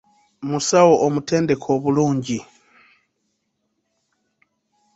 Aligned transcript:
Musawo 0.49 0.93
omutendeke 1.05 1.63
obulungi. 1.75 2.39